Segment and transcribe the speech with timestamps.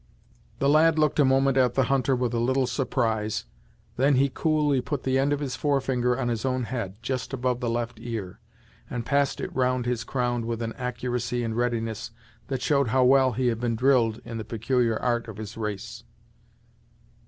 [0.57, 3.45] The lad looked a moment at the hunter with a little surprise.
[3.97, 7.33] Then he coolly put the end of his fore finger on his own head, just
[7.33, 8.39] above the left ear,
[8.89, 12.09] and passed it round his crown with an accuracy and readiness
[12.47, 16.03] that showed how well he had been drilled in the peculiar art of his race.